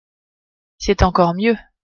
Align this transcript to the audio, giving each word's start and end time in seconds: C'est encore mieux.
C'est 0.79 1.03
encore 1.03 1.35
mieux. 1.35 1.55